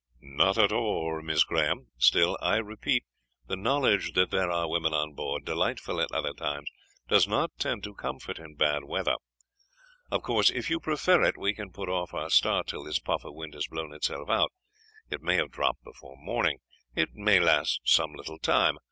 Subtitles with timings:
[0.23, 1.85] "Not at all, Miss Graham.
[1.99, 3.03] Still, I repeat,
[3.45, 6.71] the knowledge that there are women on board, delightful at other times,
[7.07, 9.17] does not tend to comfort in bad weather.
[10.09, 13.23] Of course, if you prefer it, we can put off our start till this puff
[13.23, 14.51] of wind has blown itself out.
[15.11, 16.61] It may have dropped before morning.
[16.95, 18.77] It may last some little time.